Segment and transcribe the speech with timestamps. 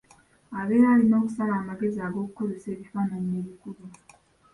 [0.59, 3.85] Abeera alina okusala amagezi ag’okukozesa ebifaananyi ebikube.